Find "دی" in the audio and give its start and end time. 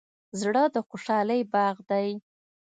1.89-2.09